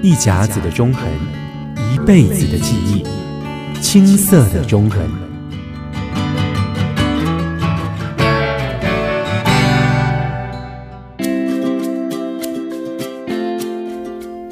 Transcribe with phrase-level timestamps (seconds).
[0.00, 1.08] 一甲子的中横，
[1.92, 3.02] 一辈子的记忆，
[3.80, 5.00] 青涩的中横。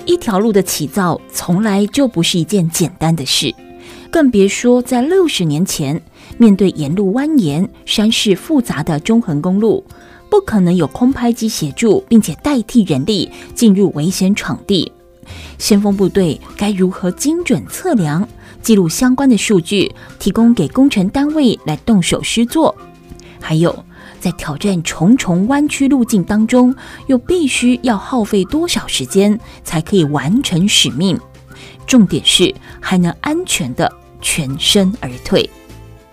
[0.04, 3.54] 一条路的起造，从来就不是一件简单的事，
[4.10, 6.02] 更别说在六十年前，
[6.38, 9.84] 面对沿路蜿蜒、山势复杂的中横公路。
[10.28, 14.90] 不可能有空拍机协助，并且代替人力进入危险场地。
[15.58, 18.28] 先锋部队该如何精准测量、
[18.62, 22.74] 记录相关的数据，提供给工程单位来动手施作？
[23.40, 23.84] 还有，
[24.18, 26.74] 在挑战重重弯曲路径当中，
[27.06, 31.18] 又必须要耗费多少时间才可以完成使命？
[31.86, 33.90] 重点是还能安全地
[34.20, 35.48] 全身而退。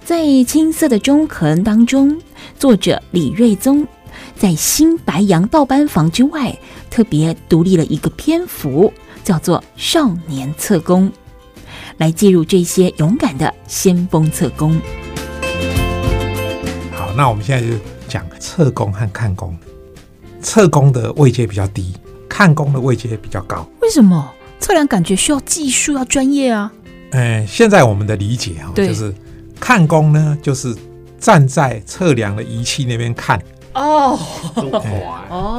[0.05, 2.19] 在青色的中横当中，
[2.59, 3.87] 作者李瑞宗。
[4.35, 6.55] 在新白杨道班房之外，
[6.93, 8.93] 特别独立了一个篇幅，
[9.23, 11.09] 叫做《少年测工》，
[11.97, 14.79] 来记录这些勇敢的先锋测工。
[16.91, 17.75] 好，那我们现在就
[18.07, 19.57] 讲测工和看工。
[20.39, 21.95] 测工的位阶比较低，
[22.29, 23.67] 看工的位阶比较高。
[23.81, 24.31] 为什么？
[24.59, 26.71] 测量感觉需要技术，要专业啊。
[27.09, 29.11] 嗯，现在我们的理解啊，就是
[29.59, 30.75] 看工呢，就是
[31.19, 33.41] 站在测量的仪器那边看。
[33.73, 34.19] 哦，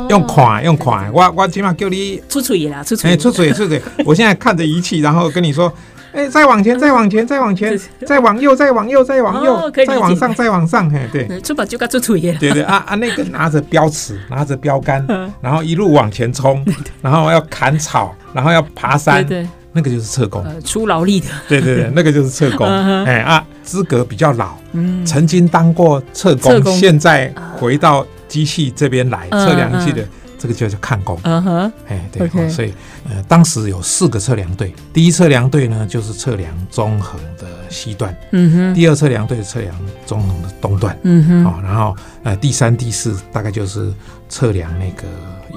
[0.08, 3.80] 用看用看，我我起码叫你出嘴啦，出嘴，出嘴出嘴。
[4.04, 5.72] 我现在看着仪器，然后跟你说，
[6.12, 12.36] 哎，再往前，再往前，再往前， 再往右，再往右，再往右，再往上，再往上，嘿，对， 出把就该出嘴耶。
[12.38, 15.04] 对对啊啊，那个拿着标尺，拿着标杆，
[15.40, 16.64] 然后一路往前冲，
[17.02, 19.26] 然后要砍草，然后要爬山。
[19.26, 21.26] 对那个就是侧工，呃，出劳力的。
[21.48, 22.64] 对对对，那个就是测工。
[23.04, 30.06] 哎啊，资格比较老，嗯，曾经当过测工，现在回到机器这边来测量仪器的，
[30.38, 31.18] 这个就叫看工。
[31.22, 32.72] 嗯哼，哎对，所以
[33.08, 39.74] 呃，当时有四个测量队，第一测量队呢就是测量中横的西段，嗯哼，第二测量队测量
[40.06, 43.92] 中横的东段，嗯哼，好，然后呃，第三、第四大概就是
[44.28, 45.06] 测量那个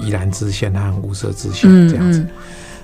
[0.00, 2.26] 宜兰支线和雾社支线这样子，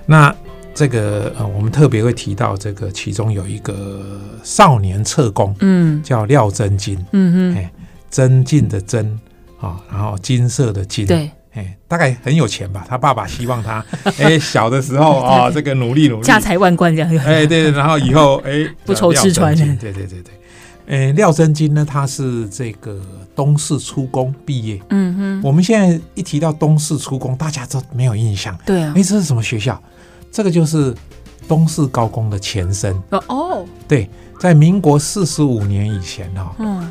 [0.07, 0.35] 那。
[0.75, 7.73] 这个呃，我们特别会提到这个，其中有一个少年侧工，嗯，叫廖真金，嗯哼，哎，
[8.11, 9.07] 真进的真
[9.61, 12.85] 啊，然后金色的金，对，哎，大概很有钱吧？
[12.89, 13.85] 他爸爸希望他，
[14.19, 20.33] 哎，小的时候 啊，这个努力努力，家财万贯这样，哎，对，然后以后哎， 不愁吃穿，对对对对，
[20.89, 23.01] 哎，廖真金呢，他是这个
[23.37, 29.81] 东势初工毕业，嗯哼，我们现在一提到东势初工，大家都没有印象，对啊，哎，这是什么学校？
[30.35, 30.93] 这个就是
[31.47, 36.91] 东势高工的前身哦，对，在民国四十五年以前哈，嗯，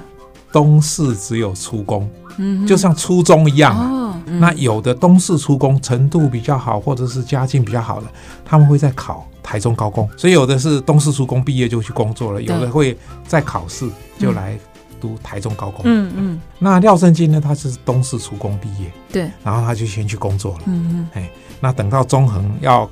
[0.50, 4.16] 东势只有初工，嗯，就像初中一样哦。
[4.40, 8.08] 那有的东势初工程度比较好，或者是家境比较好的，
[8.46, 14.58] 他们会在考台中高工，所以有的是东势初工毕业就去工作了，有的会在考试就来
[15.02, 15.82] 读台中高工。
[15.84, 16.42] 嗯嗯。
[16.60, 17.42] 那廖胜金呢？
[17.42, 20.60] 他是东势初工毕业，对，然后他就先去工作了。
[20.68, 21.08] 嗯嗯。
[21.12, 22.90] 哎，那等到中横要。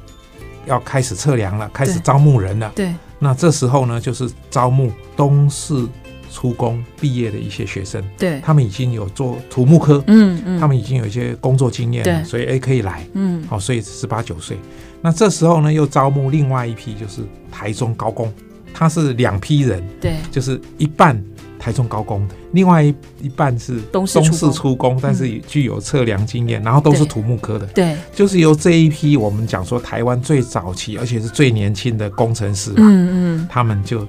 [0.66, 2.72] 要开始测量了，开始招募人了。
[2.76, 5.86] 对，那这时候呢，就是招募东势
[6.32, 8.04] 初工毕业的一些学生。
[8.18, 14.58] 对，他们已经有做土木科，嗯嗯，他们已经有一些工作经验了，所以哎可以来，嗯，好，所以十八九岁。
[15.02, 18.32] 那这时候呢，又招募另外一批，就是台中高工，
[18.74, 21.22] 他是两批人，对，就是一半。
[21.62, 24.20] 台中高工的，另外一一半是东市
[24.52, 27.68] 出工，但是具有测量经验，然后都是土木科的。
[27.68, 34.08] 对，就是由这一批我们讲说台湾最早期，而且是最年轻的工程师，嗯嗯，他们就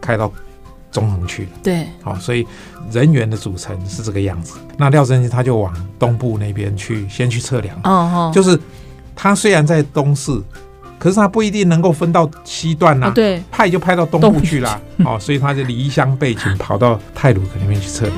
[0.00, 0.32] 开到
[0.92, 1.48] 中横去了。
[1.64, 2.46] 对，好，所以
[2.92, 4.54] 人员的组成是这个样子。
[4.76, 7.76] 那廖振基他就往东部那边去，先去测量。
[7.82, 8.56] 哦哦，就是
[9.16, 10.40] 他虽然在东势。
[10.98, 18.16] 可是他不一定能够分到西段呐、啊，对，派就派到东部去了， 哦，所以他就离乡背井跑到泰鲁克那边去测量。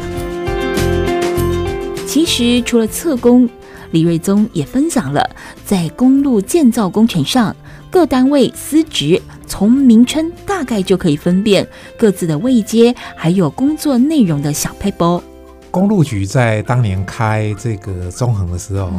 [2.07, 3.49] 其实除了测工，
[3.91, 5.29] 李瑞宗也分享了
[5.65, 7.55] 在公路建造工程上
[7.91, 11.69] 各单位司职，从名称大概就可以分辨
[11.99, 15.23] 各自的位阶，还有工作内容的小撇步。
[15.71, 18.91] 公路局在当年开这个中横的时候。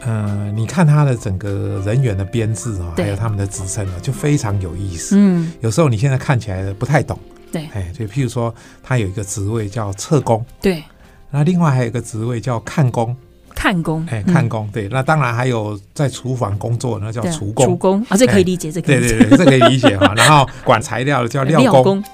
[0.00, 5.16] 呃，你看他的整个人员的编制啊，还有他们的职称啊，就非常有意思。
[5.18, 7.18] 嗯，有时候你现在看起来不太懂。
[7.52, 10.44] 对，哎，就譬如说，他有一个职位叫测工。
[10.60, 10.82] 对。
[11.30, 13.14] 那另外还有一个职位叫看工。
[13.54, 14.06] 看工。
[14.08, 14.68] 哎，看工。
[14.72, 17.66] 对，那当然还有在厨房工作那叫厨工。
[17.66, 19.18] 厨工啊，这可以理解，这可以理解。
[19.18, 20.12] 对对对，这可以理解哈。
[20.16, 21.72] 然后管材料的叫料工。
[21.72, 22.04] 料工。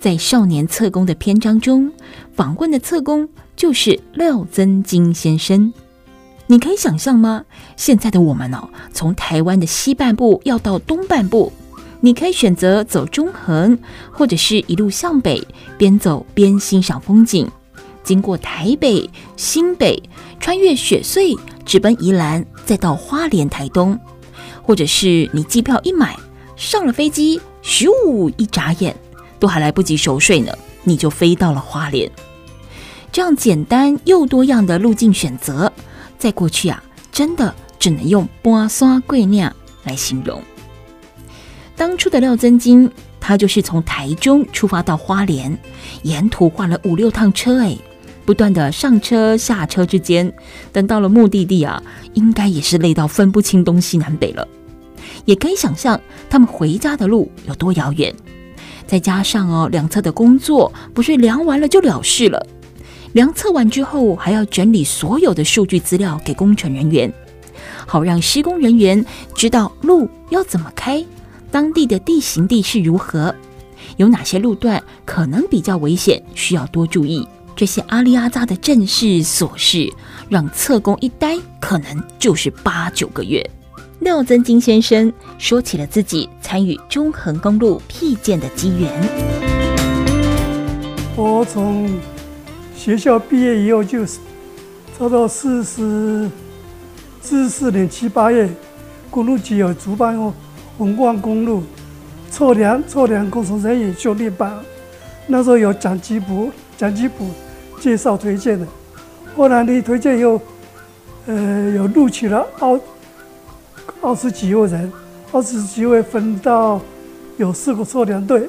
[0.00, 1.90] 在少年测工的篇章中，
[2.34, 5.72] 访问的测工就是廖增金先生。
[6.46, 7.44] 你可以想象吗？
[7.76, 11.50] 现在的我们哦，从台湾的西半部要到东半部，
[12.00, 13.78] 你可以选择走中横，
[14.10, 15.42] 或者是一路向北，
[15.78, 17.48] 边走边欣赏风景，
[18.02, 20.02] 经过台北、新北，
[20.38, 23.98] 穿越雪隧，直奔宜兰，再到花莲、台东，
[24.62, 26.14] 或者是你机票一买，
[26.56, 27.88] 上了飞机，咻，
[28.36, 28.94] 一眨眼
[29.40, 30.52] 都还来不及熟睡呢，
[30.82, 32.10] 你就飞到了花莲。
[33.10, 35.72] 这样简单又多样的路径选择。
[36.24, 36.82] 在过去啊，
[37.12, 39.46] 真的只能用“搬山过岭”
[39.84, 40.42] 来形容。
[41.76, 42.90] 当初的廖增金，
[43.20, 45.54] 他就是从台中出发到花莲，
[46.02, 47.76] 沿途换了五六趟车，哎，
[48.24, 50.32] 不断的上车下车之间，
[50.72, 51.82] 等到了目的地啊，
[52.14, 54.48] 应该也是累到分不清东西南北了。
[55.26, 56.00] 也可以想象
[56.30, 58.14] 他们回家的路有多遥远。
[58.86, 62.46] 再加上哦，两侧的工作不是量完了就了事了。
[63.14, 67.12] 量测完之后，还要整理所有的数据资料给工程人员，
[67.86, 69.04] 好让施工人员
[69.36, 71.04] 知道路要怎么开，
[71.48, 73.32] 当地的地形地势如何，
[73.98, 77.26] 有哪些路段可能比较危险，需要多注意。
[77.54, 79.88] 这些阿里阿扎的正事琐事，
[80.28, 83.48] 让测工一待可能就是八九个月。
[84.00, 88.90] 廖增金先生说起了自己参与中横公路辟建的机缘。
[91.14, 91.88] 我从
[92.84, 94.12] 学校毕业以后，就差
[94.98, 96.30] 不多四十
[97.22, 98.46] 四四年七八月，
[99.08, 100.34] 公路局有主办哦，
[100.76, 101.62] 横贯公路
[102.30, 104.62] 测量测量工程人员训练班，
[105.26, 107.30] 那时候有蒋吉普蒋吉普
[107.80, 108.66] 介绍推荐的，
[109.34, 110.38] 后来你推荐以后，
[111.24, 112.78] 呃，有录取了二
[114.02, 114.92] 二十几位人，
[115.32, 116.78] 二十几位分到
[117.38, 118.46] 有四个测量队，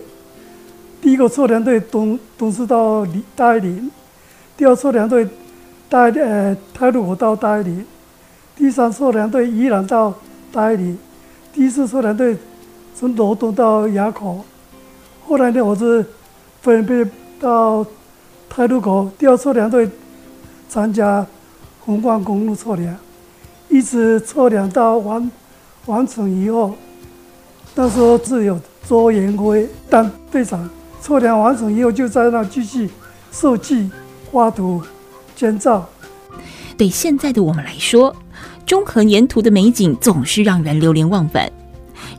[1.01, 3.89] 第一个测量队东东是到大爱林。
[4.57, 5.27] 第二测量队
[5.89, 7.83] 带呃太鲁阁到大理，
[8.55, 10.13] 第三测量队依然到
[10.51, 10.97] 大理，
[11.53, 12.37] 第四测量队
[12.95, 14.45] 从罗东到垭口。
[15.27, 16.05] 后来呢，我是
[16.61, 17.05] 分别
[17.39, 17.85] 到
[18.49, 19.89] 太鲁阁第二测量队
[20.69, 21.25] 参加
[21.85, 22.95] 横贯公路测量，
[23.67, 25.29] 一直测量到完
[25.87, 26.73] 完成以后，
[27.75, 30.69] 那时候只有周延辉当队长。
[31.01, 32.89] 测量完成以后，就在那继续
[33.31, 33.91] 设计。
[34.35, 34.83] 画图、
[35.33, 35.87] 建造，
[36.75, 38.13] 对现在的我们来说，
[38.65, 41.49] 中横沿途的美景总是让人流连忘返。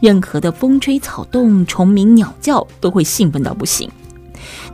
[0.00, 3.90] 任何的风吹草动、虫鸣鸟叫，都会兴奋到不行。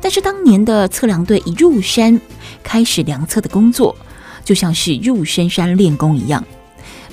[0.01, 2.21] 但是当年的测量队一入山，
[2.63, 3.97] 开始量测的工作，
[4.45, 6.45] 就像是入深山练功一样，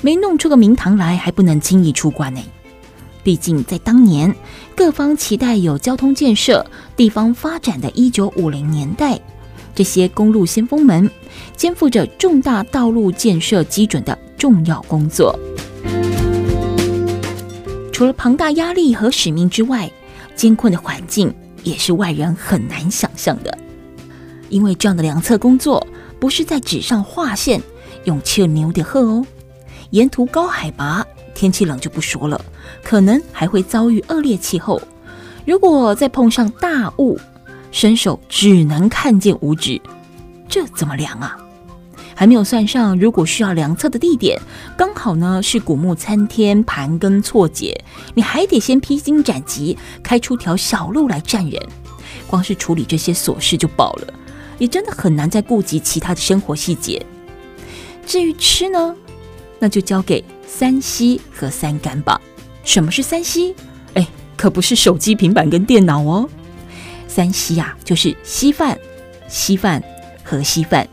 [0.00, 2.40] 没弄出个名堂来，还不能轻易出关呢。
[3.24, 4.32] 毕竟在当年，
[4.76, 6.64] 各方期待有交通建设、
[6.96, 9.20] 地方发展的一九五零年代。
[9.74, 11.08] 这些公路先锋们
[11.56, 15.38] 肩负着重大道路建设基准的重要工作，
[17.92, 19.90] 除了庞大压力和使命之外，
[20.34, 23.56] 艰困的环境也是外人很难想象的。
[24.48, 25.86] 因为这样的量测工作
[26.18, 27.62] 不是在纸上画线，
[28.04, 29.24] 用切牛的贺哦，
[29.90, 32.40] 沿途高海拔，天气冷就不说了，
[32.82, 34.80] 可能还会遭遇恶劣气候。
[35.46, 37.18] 如果再碰上大雾，
[37.70, 39.80] 伸手只能看见五指，
[40.48, 41.36] 这怎么量啊？
[42.14, 44.38] 还没有算上，如果需要量测的地点
[44.76, 47.82] 刚好呢是古木参天、盘根错节，
[48.14, 51.60] 你还得先披荆斩棘，开出条小路来站人。
[52.26, 54.12] 光是处理这些琐事就饱了，
[54.58, 57.04] 也真的很难再顾及其他的生活细节。
[58.04, 58.94] 至于吃呢，
[59.58, 62.20] 那就交给三 C 和三干吧。
[62.64, 63.54] 什么是三 C？
[63.94, 66.28] 哎，可不是手机、平板跟电脑哦。
[67.20, 68.78] 三稀呀，就是稀饭、
[69.28, 69.82] 稀饭
[70.24, 70.88] 和稀饭。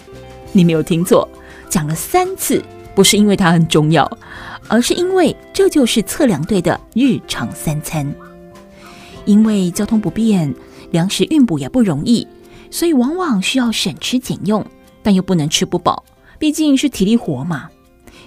[0.52, 1.26] 你没有听错，
[1.70, 2.62] 讲了三次，
[2.94, 4.06] 不是因为它很重要，
[4.68, 8.14] 而是因为这就是测量队的日常三餐。
[9.24, 10.54] 因为交通不便，
[10.92, 12.28] 粮食运补也不容易，
[12.70, 14.66] 所以往往需要省吃俭用，
[15.02, 16.04] 但又不能吃不饱，
[16.38, 17.70] 毕竟是体力活嘛。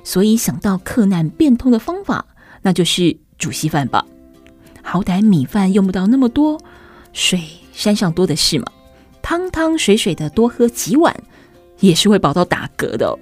[0.04, 2.25] 所以想到克难变通的方法，
[2.62, 4.07] 那就是煮稀饭吧。
[4.80, 6.59] 好歹米饭用不到那么多，
[7.12, 7.60] 水。
[7.73, 8.67] 山上多的是嘛，
[9.23, 11.15] 汤汤水水的多喝几碗，
[11.79, 13.19] 也是会饱到打嗝的。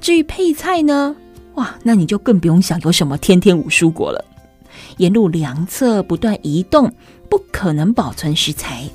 [0.00, 1.14] 至于配菜呢，
[1.54, 4.24] 哇，那你就更不用想有什么天天五蔬果了。
[4.98, 6.92] 沿路两侧不断移动，
[7.28, 8.88] 不可能保存食材，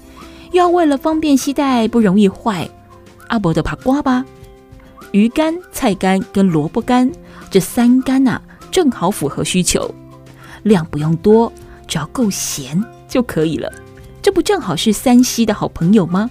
[0.51, 2.69] 又要为了方便携带，不容易坏，
[3.27, 4.25] 阿伯的爬瓜吧。
[5.11, 7.09] 鱼干、菜干跟萝卜干
[7.49, 9.89] 这三干啊，正好符合需求，
[10.63, 11.51] 量不用多，
[11.87, 13.71] 只要够咸就可以了。
[14.21, 16.29] 这不正好是 3C 的好朋友吗？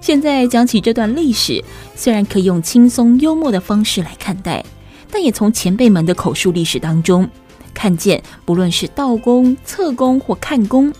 [0.00, 1.62] 现在讲起这段历史，
[1.94, 4.64] 虽然可以用轻松幽默的方式来看待，
[5.10, 7.28] 但也从前辈们的口述历史当中
[7.74, 10.92] 看见，不论是道工、测工或看工，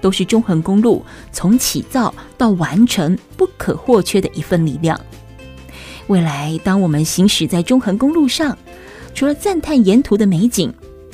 [0.00, 4.98] 都是中横公路从起造到完成不可或缺的一份力量。
[6.06, 8.56] 未来，当我们行驶在中横公路上，
[9.12, 10.72] 除了赞叹沿途的美景，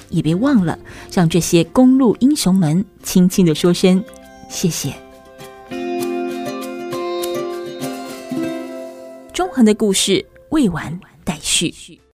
[0.09, 0.79] 也别忘了
[1.11, 4.05] 向这些公路英雄们轻轻地说声
[4.55, 4.95] 谢谢。
[9.33, 11.75] 中恒的故事未完待续。